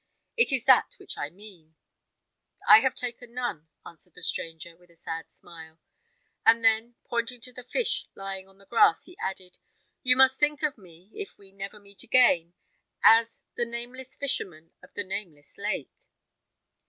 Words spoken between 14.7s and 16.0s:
of the Nameless Lake."